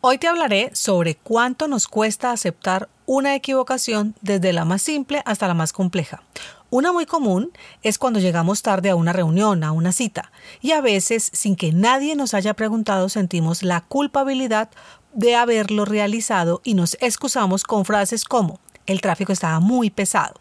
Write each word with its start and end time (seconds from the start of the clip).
Hoy 0.00 0.18
te 0.18 0.28
hablaré 0.28 0.70
sobre 0.74 1.16
cuánto 1.16 1.66
nos 1.66 1.88
cuesta 1.88 2.30
aceptar 2.30 2.88
una 3.04 3.34
equivocación 3.34 4.14
desde 4.20 4.52
la 4.52 4.64
más 4.64 4.80
simple 4.80 5.22
hasta 5.26 5.48
la 5.48 5.54
más 5.54 5.72
compleja. 5.72 6.22
Una 6.70 6.92
muy 6.92 7.04
común 7.04 7.50
es 7.82 7.98
cuando 7.98 8.20
llegamos 8.20 8.62
tarde 8.62 8.90
a 8.90 8.94
una 8.94 9.12
reunión, 9.12 9.64
a 9.64 9.72
una 9.72 9.90
cita, 9.90 10.30
y 10.60 10.70
a 10.70 10.80
veces 10.80 11.30
sin 11.32 11.56
que 11.56 11.72
nadie 11.72 12.14
nos 12.14 12.32
haya 12.32 12.54
preguntado 12.54 13.08
sentimos 13.08 13.64
la 13.64 13.80
culpabilidad 13.80 14.68
de 15.14 15.34
haberlo 15.34 15.84
realizado 15.84 16.60
y 16.62 16.74
nos 16.74 16.96
excusamos 17.00 17.64
con 17.64 17.84
frases 17.84 18.24
como 18.24 18.60
el 18.86 19.00
tráfico 19.00 19.32
estaba 19.32 19.58
muy 19.58 19.90
pesado. 19.90 20.34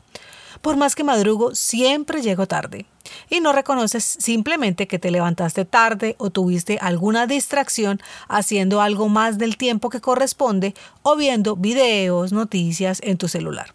Por 0.61 0.77
más 0.77 0.93
que 0.93 1.03
madrugo, 1.03 1.55
siempre 1.55 2.21
llego 2.21 2.45
tarde 2.45 2.85
y 3.29 3.39
no 3.39 3.53
reconoces 3.53 4.03
simplemente 4.03 4.87
que 4.87 4.99
te 4.99 5.11
levantaste 5.11 5.65
tarde 5.65 6.15
o 6.17 6.29
tuviste 6.29 6.77
alguna 6.81 7.27
distracción 7.27 7.99
haciendo 8.27 8.81
algo 8.81 9.09
más 9.09 9.37
del 9.37 9.57
tiempo 9.57 9.89
que 9.89 10.01
corresponde 10.01 10.73
o 11.03 11.15
viendo 11.15 11.55
videos, 11.55 12.31
noticias 12.31 12.99
en 13.03 13.17
tu 13.17 13.27
celular. 13.27 13.73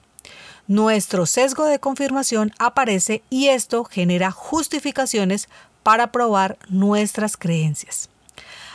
Nuestro 0.69 1.27
sesgo 1.27 1.65
de 1.65 1.81
confirmación 1.81 2.53
aparece 2.59 3.23
y 3.31 3.48
esto 3.48 3.84
genera 3.84 4.31
justificaciones 4.31 5.49
para 5.83 6.12
probar 6.12 6.56
nuestras 6.69 7.37
creencias. 7.37 8.09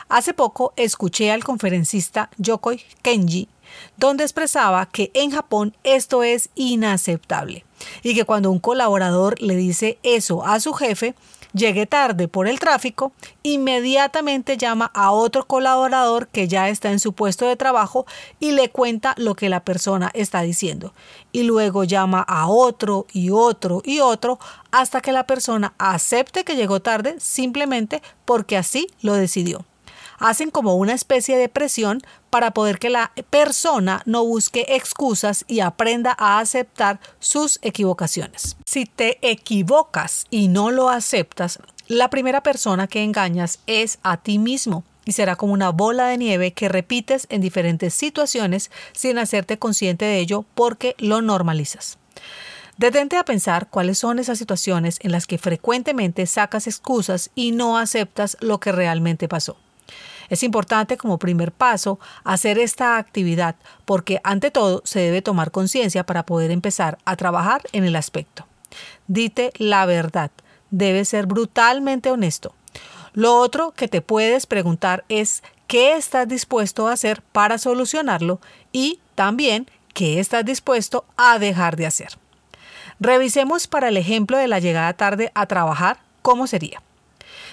Hace 0.09 0.33
poco 0.33 0.73
escuché 0.75 1.31
al 1.31 1.43
conferencista 1.43 2.29
Yokoi 2.37 2.81
Kenji 3.01 3.49
donde 3.97 4.23
expresaba 4.23 4.85
que 4.85 5.11
en 5.13 5.31
Japón 5.31 5.75
esto 5.83 6.23
es 6.23 6.49
inaceptable 6.55 7.65
y 8.03 8.15
que 8.15 8.25
cuando 8.25 8.51
un 8.51 8.59
colaborador 8.59 9.41
le 9.41 9.55
dice 9.55 9.99
eso 10.03 10.45
a 10.45 10.59
su 10.59 10.73
jefe, 10.73 11.15
llegue 11.53 11.85
tarde 11.85 12.27
por 12.27 12.47
el 12.47 12.59
tráfico, 12.59 13.11
inmediatamente 13.43 14.57
llama 14.57 14.91
a 14.93 15.11
otro 15.11 15.45
colaborador 15.45 16.27
que 16.27 16.47
ya 16.47 16.69
está 16.69 16.91
en 16.91 16.99
su 16.99 17.13
puesto 17.13 17.47
de 17.47 17.55
trabajo 17.55 18.05
y 18.39 18.51
le 18.51 18.69
cuenta 18.69 19.15
lo 19.17 19.35
que 19.35 19.49
la 19.49 19.63
persona 19.63 20.11
está 20.13 20.41
diciendo. 20.41 20.93
Y 21.31 21.43
luego 21.43 21.83
llama 21.83 22.21
a 22.21 22.47
otro 22.47 23.07
y 23.11 23.29
otro 23.29 23.81
y 23.85 23.99
otro 23.99 24.39
hasta 24.71 25.01
que 25.01 25.11
la 25.11 25.25
persona 25.25 25.73
acepte 25.77 26.43
que 26.43 26.55
llegó 26.55 26.81
tarde 26.81 27.15
simplemente 27.19 28.01
porque 28.25 28.57
así 28.57 28.87
lo 29.01 29.13
decidió 29.13 29.65
hacen 30.17 30.51
como 30.51 30.75
una 30.75 30.93
especie 30.93 31.37
de 31.37 31.49
presión 31.49 32.01
para 32.29 32.51
poder 32.51 32.79
que 32.79 32.89
la 32.89 33.11
persona 33.29 34.01
no 34.05 34.23
busque 34.25 34.65
excusas 34.69 35.45
y 35.47 35.59
aprenda 35.59 36.15
a 36.17 36.39
aceptar 36.39 36.99
sus 37.19 37.59
equivocaciones. 37.61 38.57
Si 38.65 38.85
te 38.85 39.17
equivocas 39.21 40.25
y 40.29 40.47
no 40.47 40.71
lo 40.71 40.89
aceptas, 40.89 41.59
la 41.87 42.09
primera 42.09 42.41
persona 42.41 42.87
que 42.87 43.03
engañas 43.03 43.59
es 43.65 43.99
a 44.03 44.17
ti 44.17 44.39
mismo 44.39 44.83
y 45.05 45.13
será 45.13 45.37
como 45.37 45.53
una 45.53 45.69
bola 45.69 46.07
de 46.07 46.17
nieve 46.17 46.51
que 46.51 46.67
repites 46.67 47.27
en 47.29 47.39
diferentes 47.39 47.93
situaciones 47.93 48.71
sin 48.91 49.17
hacerte 49.17 49.57
consciente 49.57 50.03
de 50.03 50.19
ello 50.19 50.43
porque 50.53 50.95
lo 50.97 51.21
normalizas. 51.21 51.97
Detente 52.77 53.17
a 53.17 53.25
pensar 53.25 53.69
cuáles 53.69 53.97
son 53.97 54.19
esas 54.19 54.37
situaciones 54.37 54.99
en 55.01 55.11
las 55.11 55.25
que 55.25 55.37
frecuentemente 55.37 56.27
sacas 56.27 56.67
excusas 56.67 57.31
y 57.33 57.51
no 57.51 57.77
aceptas 57.77 58.37
lo 58.39 58.59
que 58.59 58.71
realmente 58.71 59.27
pasó. 59.27 59.57
Es 60.29 60.43
importante 60.43 60.97
como 60.97 61.17
primer 61.17 61.51
paso 61.51 61.99
hacer 62.23 62.59
esta 62.59 62.97
actividad 62.97 63.55
porque 63.85 64.19
ante 64.23 64.51
todo 64.51 64.81
se 64.85 64.99
debe 64.99 65.21
tomar 65.21 65.51
conciencia 65.51 66.05
para 66.05 66.25
poder 66.25 66.51
empezar 66.51 66.97
a 67.05 67.15
trabajar 67.15 67.61
en 67.71 67.85
el 67.85 67.95
aspecto. 67.95 68.45
Dite 69.07 69.51
la 69.57 69.85
verdad, 69.85 70.31
debes 70.69 71.09
ser 71.09 71.25
brutalmente 71.25 72.11
honesto. 72.11 72.53
Lo 73.13 73.37
otro 73.37 73.71
que 73.71 73.87
te 73.87 74.01
puedes 74.01 74.45
preguntar 74.45 75.03
es 75.09 75.43
qué 75.67 75.95
estás 75.95 76.27
dispuesto 76.27 76.87
a 76.87 76.93
hacer 76.93 77.21
para 77.21 77.57
solucionarlo 77.57 78.39
y 78.71 78.99
también 79.15 79.67
qué 79.93 80.19
estás 80.19 80.45
dispuesto 80.45 81.05
a 81.17 81.39
dejar 81.39 81.75
de 81.75 81.87
hacer. 81.87 82.19
Revisemos 82.99 83.67
para 83.67 83.87
el 83.89 83.97
ejemplo 83.97 84.37
de 84.37 84.47
la 84.47 84.59
llegada 84.59 84.93
tarde 84.93 85.31
a 85.35 85.45
trabajar 85.45 85.99
cómo 86.21 86.47
sería. 86.47 86.81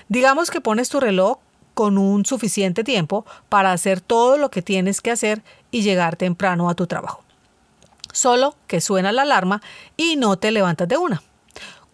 Digamos 0.09 0.51
que 0.51 0.61
pones 0.61 0.89
tu 0.89 1.01
reloj 1.01 1.39
con 1.75 1.99
un 1.99 2.25
suficiente 2.25 2.85
tiempo 2.85 3.27
para 3.49 3.73
hacer 3.73 4.01
todo 4.01 4.39
lo 4.39 4.51
que 4.51 4.63
tienes 4.63 5.01
que 5.01 5.11
hacer 5.11 5.43
y 5.71 5.83
llegar 5.83 6.17
temprano 6.17 6.71
a 6.71 6.75
tu 6.75 6.87
trabajo. 6.87 7.23
Solo 8.13 8.55
que 8.69 8.81
suena 8.81 9.13
la 9.13 9.23
alarma 9.23 9.61
y 9.97 10.17
no 10.17 10.37
te 10.39 10.53
levantas 10.53 10.89
de 10.89 10.97
una. 10.97 11.23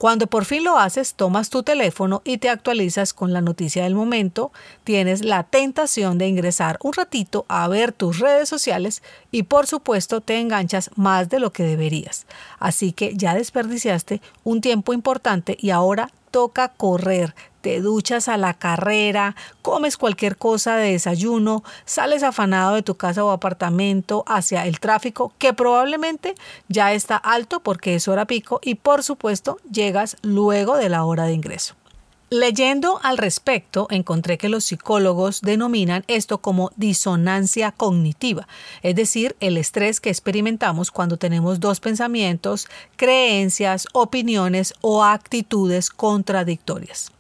Cuando 0.01 0.29
por 0.29 0.47
fin 0.47 0.65
lo 0.65 0.79
haces, 0.79 1.13
tomas 1.13 1.51
tu 1.51 1.63
teléfono 1.63 2.23
y 2.25 2.39
te 2.39 2.49
actualizas 2.49 3.13
con 3.13 3.35
la 3.35 3.43
noticia 3.43 3.83
del 3.85 3.95
momento, 3.95 4.51
tienes 4.83 5.23
la 5.23 5.43
tentación 5.43 6.17
de 6.17 6.27
ingresar 6.27 6.79
un 6.83 6.95
ratito 6.95 7.45
a 7.49 7.69
ver 7.69 7.93
tus 7.93 8.19
redes 8.19 8.49
sociales 8.49 9.03
y 9.31 9.43
por 9.43 9.67
supuesto 9.67 10.23
te 10.23 10.41
enganchas 10.41 10.91
más 10.97 11.29
de 11.29 11.39
lo 11.39 11.53
que 11.53 11.65
deberías. 11.65 12.25
Así 12.59 12.93
que 12.93 13.15
ya 13.15 13.35
desperdiciaste 13.35 14.23
un 14.43 14.63
tiempo 14.63 14.95
importante 14.95 15.59
y 15.61 15.69
ahora 15.69 16.11
toca 16.31 16.69
correr, 16.69 17.35
te 17.61 17.81
duchas 17.81 18.29
a 18.29 18.37
la 18.37 18.55
carrera, 18.55 19.37
comes 19.63 19.97
cualquier 19.97 20.37
cosa 20.37 20.77
de 20.77 20.93
desayuno, 20.93 21.63
sales 21.85 22.23
afanado 22.23 22.75
de 22.75 22.83
tu 22.83 22.97
casa 22.97 23.25
o 23.25 23.31
apartamento 23.31 24.25
hacia 24.27 24.67
el 24.67 24.81
tráfico 24.81 25.33
que 25.39 25.53
probablemente 25.53 26.35
ya 26.69 26.93
está 26.93 27.17
alto 27.17 27.61
porque 27.61 27.95
es 27.95 28.09
hora 28.09 28.27
pico 28.27 28.61
y 28.63 28.77
por 28.77 29.03
supuesto 29.03 29.59
llegas 29.71 30.17
luego 30.23 30.77
de 30.77 30.89
la 30.89 31.05
hora 31.05 31.25
de 31.25 31.35
ingreso. 31.35 31.80
Leyendo 32.33 33.01
al 33.03 33.19
respecto, 33.19 33.89
encontré 33.91 34.39
que 34.39 34.49
los 34.49 34.65
psicólogos 34.65 35.41
denominan 35.41 36.05
esto 36.07 36.39
como 36.39 36.71
disonancia 36.77 37.73
cognitiva, 37.73 38.47
es 38.83 38.95
decir, 38.95 39.35
el 39.41 39.57
estrés 39.57 40.01
que 40.01 40.11
experimentamos 40.11 40.93
cuando 40.93 41.17
tenemos 41.17 41.59
dos 41.59 41.81
pensamientos, 41.81 42.69
creencias, 42.95 43.89
opiniones 43.95 44.75
o 44.81 45.03
actitudes 45.03 45.91
contradictorias. 45.91 47.11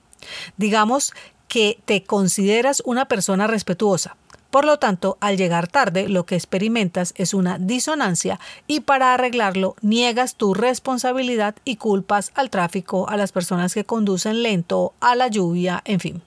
Digamos 0.57 1.13
que 1.49 1.81
te 1.87 2.05
consideras 2.05 2.81
una 2.87 3.07
persona 3.07 3.49
respetuosa. 3.49 4.17
Por 4.51 4.65
lo 4.65 4.79
tanto, 4.79 5.17
al 5.21 5.37
llegar 5.37 5.69
tarde, 5.69 6.09
lo 6.09 6.27
que 6.27 6.35
experimentas 6.35 7.15
es 7.17 7.35
una 7.35 7.59
disonancia 7.59 8.41
y 8.67 8.81
para 8.81 9.15
arreglarlo 9.15 9.77
niegas 9.81 10.35
tu 10.35 10.55
responsabilidad 10.55 11.55
y 11.65 11.77
culpas 11.77 12.33
al 12.35 12.51
tráfico, 12.51 13.09
a 13.09 13.17
las 13.17 13.31
personas 13.31 13.75
que 13.75 13.85
conducen 13.85 14.43
lento, 14.43 14.93
a 15.01 15.15
la 15.15 15.29
lluvia, 15.29 15.83
en 15.85 16.01
fin. 16.01 16.23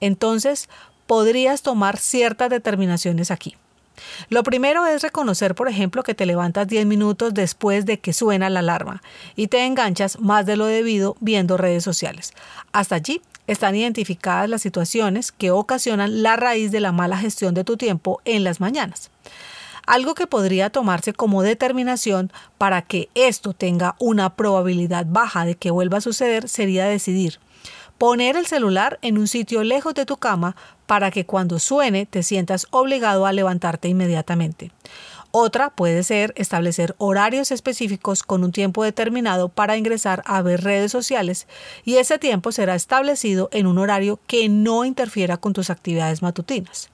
Entonces, 0.00 0.68
podrías 1.06 1.62
tomar 1.62 1.98
ciertas 1.98 2.48
determinaciones 2.48 3.30
aquí. 3.30 3.56
Lo 4.28 4.42
primero 4.42 4.86
es 4.86 5.02
reconocer, 5.02 5.54
por 5.54 5.68
ejemplo, 5.68 6.02
que 6.02 6.14
te 6.14 6.24
levantas 6.24 6.66
10 6.66 6.86
minutos 6.86 7.34
después 7.34 7.84
de 7.84 7.98
que 7.98 8.12
suena 8.12 8.48
la 8.48 8.60
alarma 8.60 9.02
y 9.36 9.48
te 9.48 9.66
enganchas 9.66 10.18
más 10.20 10.46
de 10.46 10.56
lo 10.56 10.66
debido 10.66 11.16
viendo 11.20 11.56
redes 11.56 11.84
sociales. 11.84 12.32
Hasta 12.72 12.94
allí 12.94 13.20
están 13.50 13.74
identificadas 13.74 14.48
las 14.48 14.62
situaciones 14.62 15.32
que 15.32 15.50
ocasionan 15.50 16.22
la 16.22 16.36
raíz 16.36 16.70
de 16.70 16.80
la 16.80 16.92
mala 16.92 17.18
gestión 17.18 17.52
de 17.52 17.64
tu 17.64 17.76
tiempo 17.76 18.20
en 18.24 18.44
las 18.44 18.60
mañanas. 18.60 19.10
Algo 19.86 20.14
que 20.14 20.28
podría 20.28 20.70
tomarse 20.70 21.12
como 21.12 21.42
determinación 21.42 22.32
para 22.58 22.82
que 22.82 23.08
esto 23.14 23.52
tenga 23.52 23.96
una 23.98 24.36
probabilidad 24.36 25.04
baja 25.08 25.44
de 25.44 25.56
que 25.56 25.72
vuelva 25.72 25.98
a 25.98 26.02
suceder 26.02 26.48
sería 26.48 26.84
decidir 26.84 27.40
poner 28.00 28.34
el 28.38 28.46
celular 28.46 28.98
en 29.02 29.18
un 29.18 29.28
sitio 29.28 29.62
lejos 29.62 29.92
de 29.92 30.06
tu 30.06 30.16
cama 30.16 30.56
para 30.86 31.10
que 31.10 31.26
cuando 31.26 31.58
suene 31.58 32.06
te 32.06 32.22
sientas 32.22 32.66
obligado 32.70 33.26
a 33.26 33.32
levantarte 33.32 33.88
inmediatamente. 33.88 34.70
Otra 35.32 35.70
puede 35.70 36.02
ser 36.02 36.32
establecer 36.36 36.96
horarios 36.98 37.52
específicos 37.52 38.24
con 38.24 38.42
un 38.42 38.50
tiempo 38.50 38.82
determinado 38.82 39.48
para 39.48 39.76
ingresar 39.76 40.24
a 40.26 40.42
ver 40.42 40.64
redes 40.64 40.90
sociales 40.90 41.46
y 41.84 41.96
ese 41.96 42.18
tiempo 42.18 42.50
será 42.50 42.74
establecido 42.74 43.48
en 43.52 43.68
un 43.68 43.78
horario 43.78 44.18
que 44.26 44.48
no 44.48 44.84
interfiera 44.84 45.36
con 45.36 45.52
tus 45.52 45.70
actividades 45.70 46.20
matutinas. 46.22 46.90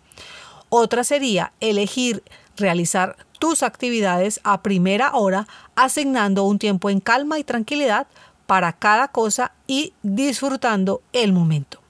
Otra 0.68 1.02
sería 1.02 1.52
elegir 1.60 2.22
realizar 2.58 3.16
tus 3.38 3.62
actividades 3.62 4.40
a 4.44 4.62
primera 4.62 5.14
hora 5.14 5.46
asignando 5.74 6.44
un 6.44 6.58
tiempo 6.58 6.90
en 6.90 7.00
calma 7.00 7.38
y 7.38 7.44
tranquilidad 7.44 8.06
para 8.46 8.72
cada 8.74 9.08
cosa 9.08 9.52
y 9.66 9.94
disfrutando 10.02 11.00
el 11.12 11.32
momento. 11.32 11.80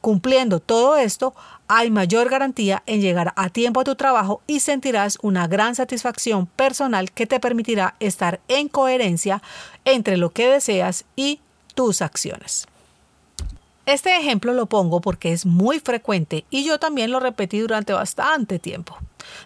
Cumpliendo 0.00 0.60
todo 0.60 0.96
esto, 0.96 1.34
hay 1.68 1.90
mayor 1.90 2.30
garantía 2.30 2.82
en 2.86 3.00
llegar 3.00 3.32
a 3.36 3.50
tiempo 3.50 3.80
a 3.80 3.84
tu 3.84 3.94
trabajo 3.94 4.42
y 4.46 4.60
sentirás 4.60 5.18
una 5.22 5.46
gran 5.46 5.74
satisfacción 5.74 6.46
personal 6.46 7.12
que 7.12 7.26
te 7.26 7.38
permitirá 7.38 7.94
estar 8.00 8.40
en 8.48 8.68
coherencia 8.68 9.42
entre 9.84 10.16
lo 10.16 10.30
que 10.30 10.48
deseas 10.48 11.04
y 11.14 11.40
tus 11.74 12.02
acciones. 12.02 12.66
Este 13.88 14.16
ejemplo 14.16 14.52
lo 14.52 14.66
pongo 14.66 15.00
porque 15.00 15.32
es 15.32 15.46
muy 15.46 15.80
frecuente 15.80 16.44
y 16.50 16.64
yo 16.64 16.78
también 16.78 17.10
lo 17.10 17.20
repetí 17.20 17.58
durante 17.60 17.94
bastante 17.94 18.58
tiempo. 18.58 18.98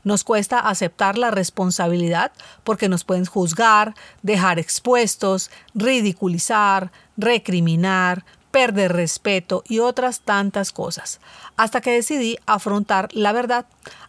Nos 0.02 0.24
cuesta 0.24 0.58
aceptar 0.58 1.16
la 1.16 1.30
responsabilidad 1.30 2.32
porque 2.64 2.88
nos 2.88 3.04
pueden 3.04 3.24
juzgar, 3.24 3.94
dejar 4.22 4.58
expuestos, 4.58 5.50
ridiculizar, 5.74 6.90
recriminar, 7.16 8.24
perder 8.52 8.92
respeto 8.92 9.64
y 9.66 9.80
otras 9.80 10.20
tantas 10.20 10.70
cosas. 10.70 11.20
Hasta 11.56 11.80
que 11.80 11.90
decidí 11.90 12.38
afrontar 12.46 13.08
la 13.12 13.32
verdad. 13.32 13.66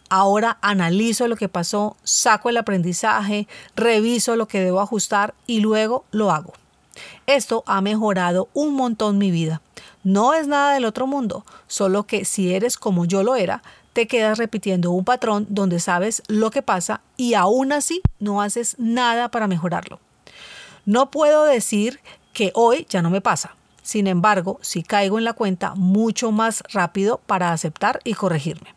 Ahora 0.08 0.58
analizo 0.60 1.26
lo 1.26 1.34
que 1.34 1.48
pasó, 1.48 1.96
saco 2.04 2.50
el 2.50 2.58
aprendizaje, 2.58 3.48
reviso 3.74 4.36
lo 4.36 4.46
que 4.46 4.60
debo 4.60 4.80
ajustar 4.80 5.34
y 5.46 5.60
luego 5.60 6.04
lo 6.12 6.30
hago. 6.30 6.52
Esto 7.26 7.64
ha 7.66 7.80
mejorado 7.80 8.48
un 8.52 8.74
montón 8.74 9.18
mi 9.18 9.32
vida. 9.32 9.60
No 10.04 10.34
es 10.34 10.46
nada 10.46 10.74
del 10.74 10.84
otro 10.84 11.06
mundo, 11.06 11.44
solo 11.66 12.04
que 12.04 12.24
si 12.24 12.54
eres 12.54 12.76
como 12.76 13.06
yo 13.06 13.22
lo 13.22 13.34
era, 13.34 13.62
te 13.94 14.06
quedas 14.06 14.38
repitiendo 14.38 14.90
un 14.90 15.04
patrón 15.04 15.46
donde 15.48 15.80
sabes 15.80 16.22
lo 16.28 16.50
que 16.50 16.62
pasa 16.62 17.00
y 17.16 17.34
aún 17.34 17.72
así 17.72 18.02
no 18.18 18.42
haces 18.42 18.76
nada 18.78 19.30
para 19.30 19.46
mejorarlo. 19.46 20.00
No 20.84 21.10
puedo 21.10 21.44
decir 21.44 22.00
que 22.34 22.52
hoy 22.54 22.86
ya 22.90 23.00
no 23.00 23.08
me 23.08 23.22
pasa. 23.22 23.56
Sin 23.84 24.06
embargo, 24.06 24.58
si 24.62 24.82
caigo 24.82 25.18
en 25.18 25.24
la 25.24 25.34
cuenta 25.34 25.74
mucho 25.74 26.32
más 26.32 26.62
rápido 26.72 27.20
para 27.26 27.52
aceptar 27.52 28.00
y 28.02 28.14
corregirme. 28.14 28.74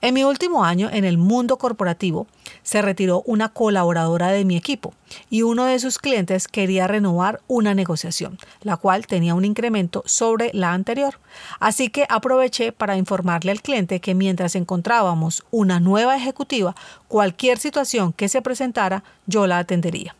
En 0.00 0.14
mi 0.14 0.24
último 0.24 0.64
año 0.64 0.88
en 0.90 1.04
el 1.04 1.18
mundo 1.18 1.58
corporativo 1.58 2.26
se 2.62 2.80
retiró 2.80 3.22
una 3.26 3.50
colaboradora 3.50 4.28
de 4.28 4.44
mi 4.46 4.56
equipo 4.56 4.94
y 5.28 5.42
uno 5.42 5.64
de 5.64 5.78
sus 5.78 5.98
clientes 5.98 6.48
quería 6.48 6.86
renovar 6.86 7.40
una 7.48 7.74
negociación, 7.74 8.38
la 8.62 8.78
cual 8.78 9.06
tenía 9.06 9.34
un 9.34 9.44
incremento 9.44 10.04
sobre 10.06 10.52
la 10.54 10.72
anterior. 10.72 11.18
Así 11.60 11.90
que 11.90 12.06
aproveché 12.08 12.72
para 12.72 12.96
informarle 12.96 13.50
al 13.50 13.60
cliente 13.60 14.00
que 14.00 14.14
mientras 14.14 14.54
encontrábamos 14.54 15.44
una 15.50 15.80
nueva 15.80 16.16
ejecutiva, 16.16 16.74
cualquier 17.08 17.58
situación 17.58 18.14
que 18.14 18.28
se 18.28 18.40
presentara, 18.40 19.04
yo 19.26 19.46
la 19.46 19.58
atendería. 19.58 20.14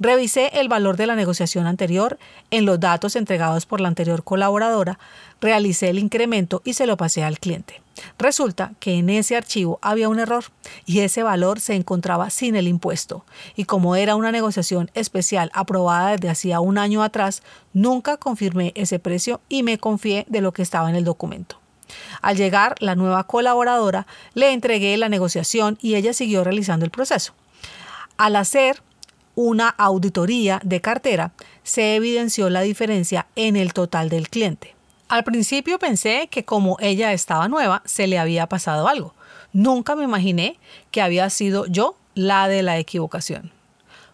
Revisé 0.00 0.60
el 0.60 0.68
valor 0.68 0.96
de 0.96 1.06
la 1.06 1.16
negociación 1.16 1.66
anterior 1.66 2.18
en 2.50 2.64
los 2.64 2.80
datos 2.80 3.16
entregados 3.16 3.66
por 3.66 3.80
la 3.80 3.88
anterior 3.88 4.24
colaboradora, 4.24 4.98
realicé 5.40 5.88
el 5.90 5.98
incremento 5.98 6.62
y 6.64 6.74
se 6.74 6.86
lo 6.86 6.96
pasé 6.96 7.24
al 7.24 7.38
cliente. 7.38 7.80
Resulta 8.18 8.72
que 8.80 8.94
en 8.94 9.10
ese 9.10 9.36
archivo 9.36 9.78
había 9.82 10.08
un 10.08 10.18
error 10.18 10.44
y 10.86 11.00
ese 11.00 11.22
valor 11.22 11.60
se 11.60 11.74
encontraba 11.74 12.30
sin 12.30 12.56
el 12.56 12.68
impuesto. 12.68 13.24
Y 13.56 13.64
como 13.64 13.96
era 13.96 14.16
una 14.16 14.32
negociación 14.32 14.90
especial 14.94 15.50
aprobada 15.54 16.12
desde 16.12 16.30
hacía 16.30 16.60
un 16.60 16.78
año 16.78 17.02
atrás, 17.02 17.42
nunca 17.72 18.16
confirmé 18.16 18.72
ese 18.76 18.98
precio 18.98 19.40
y 19.48 19.62
me 19.62 19.78
confié 19.78 20.26
de 20.28 20.40
lo 20.40 20.52
que 20.52 20.62
estaba 20.62 20.88
en 20.90 20.96
el 20.96 21.04
documento. 21.04 21.58
Al 22.20 22.36
llegar 22.36 22.74
la 22.80 22.94
nueva 22.94 23.24
colaboradora, 23.24 24.06
le 24.34 24.52
entregué 24.52 24.96
la 24.96 25.08
negociación 25.08 25.78
y 25.80 25.94
ella 25.94 26.12
siguió 26.12 26.44
realizando 26.44 26.84
el 26.84 26.90
proceso. 26.90 27.32
Al 28.16 28.36
hacer 28.36 28.82
una 29.38 29.68
auditoría 29.68 30.60
de 30.64 30.80
cartera, 30.80 31.30
se 31.62 31.94
evidenció 31.94 32.50
la 32.50 32.62
diferencia 32.62 33.28
en 33.36 33.54
el 33.54 33.72
total 33.72 34.08
del 34.08 34.28
cliente. 34.28 34.74
Al 35.06 35.22
principio 35.22 35.78
pensé 35.78 36.26
que 36.28 36.44
como 36.44 36.76
ella 36.80 37.12
estaba 37.12 37.46
nueva, 37.46 37.80
se 37.84 38.08
le 38.08 38.18
había 38.18 38.48
pasado 38.48 38.88
algo. 38.88 39.14
Nunca 39.52 39.94
me 39.94 40.02
imaginé 40.02 40.58
que 40.90 41.02
había 41.02 41.30
sido 41.30 41.66
yo 41.66 41.94
la 42.16 42.48
de 42.48 42.64
la 42.64 42.78
equivocación. 42.78 43.52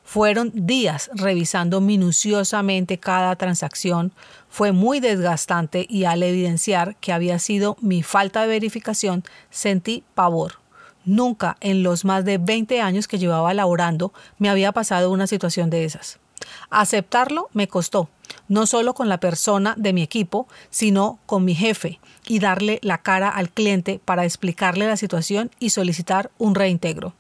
Fueron 0.05 0.53
días 0.53 1.09
revisando 1.15 1.81
minuciosamente 1.81 2.99
cada 2.99 3.35
transacción. 3.37 4.13
Fue 4.51 4.73
muy 4.73 5.01
desgastante 5.01 5.87
y 5.89 6.05
al 6.05 6.23
evidenciar 6.23 6.97
que 6.97 7.15
había 7.15 7.39
sido 7.39 7.79
mi 7.81 8.03
falta 8.03 8.43
de 8.43 8.49
verificación, 8.49 9.25
sentí 9.49 10.05
pavor. 10.15 10.64
Nunca 11.05 11.57
en 11.61 11.83
los 11.83 12.05
más 12.05 12.25
de 12.25 12.39
20 12.39 12.81
años 12.81 13.09
que 13.09 13.19
llevaba 13.19 13.53
laborando 13.53 14.13
me 14.39 14.49
había 14.49 14.73
pasado 14.73 15.11
una 15.11 15.27
situación 15.27 15.69
de 15.71 15.85
esas. 15.85 16.19
Aceptarlo 16.71 17.49
me 17.53 17.69
costó, 17.69 18.09
no 18.49 18.67
solo 18.67 18.95
con 18.95 19.09
la 19.09 19.19
persona 19.19 19.75
de 19.77 19.93
mi 19.93 20.03
equipo, 20.03 20.49
sino 20.71 21.19
con 21.27 21.45
mi 21.45 21.55
jefe, 21.55 22.01
y 22.27 22.39
darle 22.39 22.79
la 22.83 22.99
cara 22.99 23.29
al 23.29 23.51
cliente 23.51 24.01
para 24.05 24.25
explicarle 24.25 24.87
la 24.87 24.97
situación 24.97 25.51
y 25.59 25.71
solicitar 25.71 26.31
un 26.39 26.55
reintegro. 26.55 27.15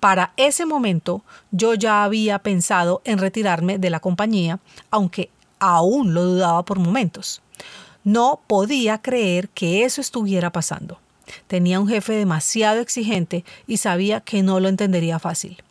Para 0.00 0.32
ese 0.36 0.66
momento 0.66 1.22
yo 1.50 1.74
ya 1.74 2.04
había 2.04 2.40
pensado 2.40 3.02
en 3.04 3.18
retirarme 3.18 3.78
de 3.78 3.90
la 3.90 4.00
compañía, 4.00 4.58
aunque 4.90 5.30
aún 5.58 6.14
lo 6.14 6.24
dudaba 6.24 6.64
por 6.64 6.78
momentos. 6.78 7.40
No 8.04 8.40
podía 8.48 9.00
creer 9.00 9.48
que 9.48 9.84
eso 9.84 10.00
estuviera 10.00 10.50
pasando. 10.50 10.98
Tenía 11.46 11.80
un 11.80 11.88
jefe 11.88 12.12
demasiado 12.14 12.80
exigente 12.80 13.44
y 13.66 13.78
sabía 13.78 14.20
que 14.20 14.42
no 14.42 14.60
lo 14.60 14.68
entendería 14.68 15.18
fácil. 15.18 15.62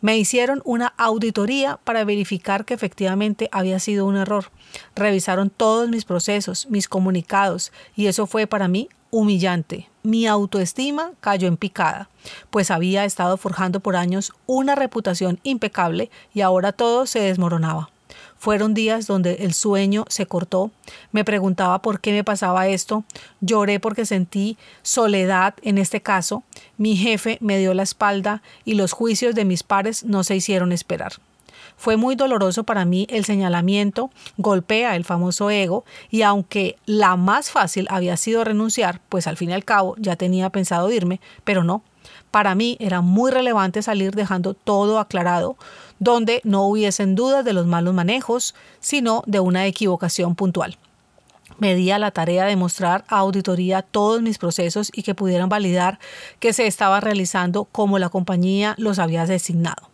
Me 0.00 0.18
hicieron 0.18 0.60
una 0.64 0.92
auditoría 0.98 1.78
para 1.82 2.04
verificar 2.04 2.66
que 2.66 2.74
efectivamente 2.74 3.48
había 3.52 3.78
sido 3.78 4.04
un 4.04 4.16
error. 4.16 4.50
Revisaron 4.94 5.48
todos 5.48 5.88
mis 5.88 6.04
procesos, 6.04 6.66
mis 6.68 6.88
comunicados, 6.88 7.72
y 7.96 8.06
eso 8.06 8.26
fue 8.26 8.46
para 8.46 8.68
mí 8.68 8.90
humillante. 9.10 9.88
Mi 10.02 10.26
autoestima 10.26 11.12
cayó 11.20 11.48
en 11.48 11.56
picada, 11.56 12.10
pues 12.50 12.70
había 12.70 13.06
estado 13.06 13.38
forjando 13.38 13.80
por 13.80 13.96
años 13.96 14.32
una 14.44 14.74
reputación 14.74 15.40
impecable 15.42 16.10
y 16.34 16.42
ahora 16.42 16.72
todo 16.72 17.06
se 17.06 17.20
desmoronaba. 17.20 17.88
Fueron 18.36 18.74
días 18.74 19.06
donde 19.06 19.34
el 19.40 19.54
sueño 19.54 20.04
se 20.08 20.26
cortó, 20.26 20.70
me 21.12 21.24
preguntaba 21.24 21.80
por 21.80 22.00
qué 22.00 22.12
me 22.12 22.24
pasaba 22.24 22.68
esto, 22.68 23.04
lloré 23.40 23.80
porque 23.80 24.04
sentí 24.04 24.58
soledad 24.82 25.54
en 25.62 25.78
este 25.78 26.02
caso, 26.02 26.42
mi 26.76 26.96
jefe 26.96 27.38
me 27.40 27.58
dio 27.58 27.72
la 27.74 27.82
espalda 27.82 28.42
y 28.64 28.74
los 28.74 28.92
juicios 28.92 29.34
de 29.34 29.44
mis 29.44 29.62
pares 29.62 30.04
no 30.04 30.24
se 30.24 30.36
hicieron 30.36 30.72
esperar. 30.72 31.14
Fue 31.76 31.96
muy 31.96 32.14
doloroso 32.14 32.64
para 32.64 32.84
mí 32.84 33.06
el 33.10 33.24
señalamiento, 33.24 34.10
golpea 34.36 34.96
el 34.96 35.04
famoso 35.04 35.50
ego 35.50 35.84
y 36.10 36.22
aunque 36.22 36.76
la 36.86 37.16
más 37.16 37.50
fácil 37.50 37.86
había 37.90 38.16
sido 38.16 38.44
renunciar, 38.44 39.00
pues 39.08 39.26
al 39.26 39.36
fin 39.36 39.50
y 39.50 39.54
al 39.54 39.64
cabo 39.64 39.96
ya 39.98 40.16
tenía 40.16 40.50
pensado 40.50 40.90
irme, 40.92 41.20
pero 41.44 41.64
no, 41.64 41.82
para 42.34 42.56
mí 42.56 42.76
era 42.80 43.00
muy 43.00 43.30
relevante 43.30 43.80
salir 43.80 44.12
dejando 44.12 44.54
todo 44.54 44.98
aclarado, 44.98 45.56
donde 46.00 46.40
no 46.42 46.66
hubiesen 46.66 47.14
dudas 47.14 47.44
de 47.44 47.52
los 47.52 47.64
malos 47.64 47.94
manejos, 47.94 48.56
sino 48.80 49.22
de 49.26 49.38
una 49.38 49.66
equivocación 49.66 50.34
puntual. 50.34 50.76
Me 51.58 51.76
di 51.76 51.92
a 51.92 51.98
la 52.00 52.10
tarea 52.10 52.46
de 52.46 52.56
mostrar 52.56 53.04
a 53.06 53.18
auditoría 53.18 53.82
todos 53.82 54.20
mis 54.20 54.38
procesos 54.38 54.90
y 54.92 55.04
que 55.04 55.14
pudieran 55.14 55.48
validar 55.48 56.00
que 56.40 56.52
se 56.52 56.66
estaba 56.66 56.98
realizando 56.98 57.66
como 57.66 58.00
la 58.00 58.08
compañía 58.08 58.74
los 58.78 58.98
había 58.98 59.26
designado. 59.26 59.88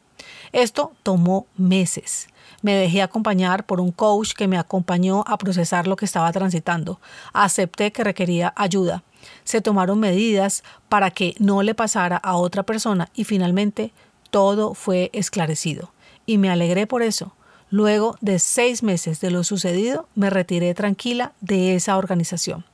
Esto 0.53 0.93
tomó 1.03 1.47
meses. 1.59 2.30
Me 2.63 2.75
dejé 2.75 3.03
acompañar 3.03 3.65
por 3.65 3.81
un 3.81 3.91
coach 3.91 4.33
que 4.33 4.49
me 4.49 4.59
acompañó 4.59 5.25
a 5.27 5.39
procesar 5.39 5.87
lo 5.87 5.97
que 5.97 6.05
estaba 6.05 6.31
transitando. 6.33 7.01
Acepté 7.33 7.93
que 7.93 8.05
requería 8.05 8.53
ayuda. 8.57 9.03
Se 9.45 9.61
tomaron 9.61 10.01
medidas 10.01 10.63
para 10.89 11.11
que 11.11 11.35
no 11.39 11.63
le 11.63 11.75
pasara 11.75 12.17
a 12.17 12.37
otra 12.37 12.63
persona 12.63 13.09
y 13.15 13.25
finalmente 13.25 13.93
todo 14.31 14.75
fue 14.75 15.11
esclarecido. 15.13 15.93
Y 16.27 16.39
me 16.39 16.51
alegré 16.51 16.87
por 16.87 17.03
eso. 17.03 17.35
Luego 17.71 18.17
de 18.21 18.39
seis 18.39 18.83
meses 18.83 19.21
de 19.21 19.31
lo 19.31 19.45
sucedido, 19.45 20.09
me 20.15 20.29
retiré 20.29 20.75
tranquila 20.75 21.33
de 21.41 21.77
esa 21.77 21.97
organización. 21.97 22.65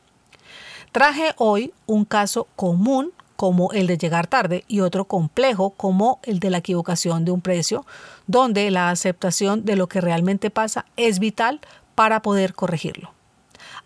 Traje 0.91 1.35
hoy 1.37 1.75
un 1.85 2.07
caso 2.07 2.49
común 2.57 3.13
como 3.37 3.73
el 3.73 3.87
de 3.87 3.99
llegar 3.99 4.27
tarde 4.27 4.65
y 4.67 4.81
otro 4.81 5.05
complejo 5.05 5.71
como 5.71 6.19
el 6.23 6.41
de 6.41 6.51
la 6.51 6.59
equivocación 6.59 7.25
de 7.25 7.31
un 7.31 7.41
precio, 7.41 7.87
donde 8.27 8.71
la 8.71 8.91
aceptación 8.91 9.65
de 9.65 9.77
lo 9.77 9.89
que 9.89 10.01
realmente 10.01 10.51
pasa 10.51 10.87
es 10.97 11.19
vital 11.19 11.61
para 11.95 12.23
poder 12.23 12.55
corregirlo. 12.55 13.16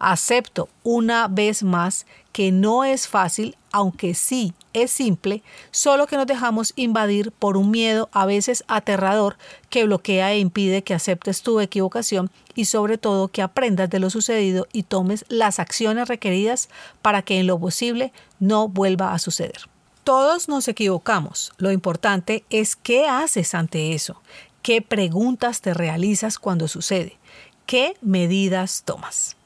Acepto 0.01 0.71
una 0.83 1.29
vez 1.29 1.63
más 1.63 2.07
que 2.33 2.53
no 2.53 2.85
es 2.85 3.07
fácil, 3.07 3.55
aunque 3.71 4.15
sí 4.15 4.55
es 4.73 4.91
simple, 4.91 5.43
solo 5.73 6.07
que 6.07 6.17
nos 6.17 6.27
dejamos 6.27 6.73
invadir 6.75 7.33
por 7.33 7.59
un 7.59 7.71
miedo 7.71 8.09
a 8.13 8.25
veces 8.25 8.65
aterrador 8.67 9.37
que 9.69 9.85
bloquea 9.85 10.33
e 10.33 10.39
impide 10.39 10.83
que 10.83 10.95
aceptes 10.95 11.43
tu 11.43 11.61
equivocación 11.61 12.31
y 12.55 12.65
sobre 12.65 12.97
todo 12.97 13.29
que 13.29 13.43
aprendas 13.43 13.91
de 13.91 14.01
lo 14.01 14.09
sucedido 14.09 14.67
y 14.73 14.85
tomes 14.85 15.27
las 15.29 15.59
acciones 15.59 16.09
requeridas 16.09 16.71
para 17.03 17.21
que 17.21 17.39
en 17.39 17.47
lo 17.47 17.59
posible 17.59 18.11
no 18.39 18.69
vuelva 18.69 19.13
a 19.13 19.19
suceder. 19.19 19.69
Todos 20.03 20.49
nos 20.49 20.67
equivocamos. 20.67 21.53
Lo 21.59 21.73
importante 21.73 22.45
es 22.49 22.75
qué 22.75 23.07
haces 23.07 23.55
ante 23.55 23.93
eso, 23.93 24.23
qué 24.63 24.81
preguntas 24.81 25.61
te 25.61 25.75
realizas 25.75 26.39
cuando 26.39 26.69
sucede, 26.69 27.19
qué 27.67 27.99
medidas 28.01 28.83
tomas. 28.87 29.37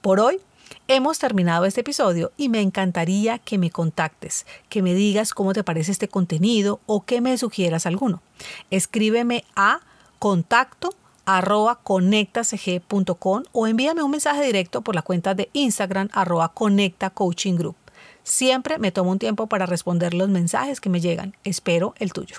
Por 0.00 0.20
hoy 0.20 0.40
Hemos 0.86 1.18
terminado 1.18 1.66
este 1.66 1.82
episodio 1.82 2.32
y 2.36 2.48
me 2.48 2.60
encantaría 2.60 3.38
que 3.38 3.58
me 3.58 3.70
contactes, 3.70 4.46
que 4.68 4.82
me 4.82 4.94
digas 4.94 5.34
cómo 5.34 5.52
te 5.52 5.64
parece 5.64 5.92
este 5.92 6.08
contenido 6.08 6.80
o 6.86 7.04
que 7.04 7.20
me 7.20 7.36
sugieras 7.36 7.84
alguno. 7.84 8.22
Escríbeme 8.70 9.44
a 9.54 9.80
contacto 10.18 10.94
arroba 11.26 11.80
conectacg.com 11.82 13.42
o 13.52 13.66
envíame 13.66 14.02
un 14.02 14.10
mensaje 14.10 14.42
directo 14.42 14.80
por 14.80 14.94
la 14.94 15.02
cuenta 15.02 15.34
de 15.34 15.50
Instagram 15.52 16.08
arroba 16.12 16.54
conecta 16.54 17.10
coaching 17.10 17.56
group. 17.56 17.76
Siempre 18.22 18.78
me 18.78 18.92
tomo 18.92 19.10
un 19.10 19.18
tiempo 19.18 19.46
para 19.46 19.66
responder 19.66 20.14
los 20.14 20.30
mensajes 20.30 20.80
que 20.80 20.88
me 20.88 21.00
llegan. 21.00 21.34
Espero 21.44 21.94
el 21.98 22.12
tuyo. 22.14 22.36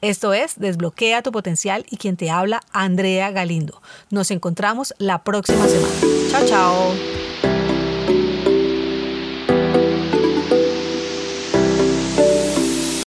Esto 0.00 0.32
es 0.32 0.58
Desbloquea 0.58 1.22
tu 1.22 1.32
potencial 1.32 1.84
y 1.90 1.96
quien 1.96 2.16
te 2.16 2.30
habla, 2.30 2.60
Andrea 2.72 3.30
Galindo. 3.30 3.80
Nos 4.10 4.30
encontramos 4.30 4.94
la 4.98 5.24
próxima 5.24 5.66
semana. 5.66 5.94
Chao, 6.30 6.46
chao. 6.46 7.17